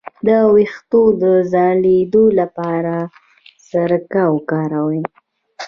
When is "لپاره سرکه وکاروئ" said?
2.39-5.01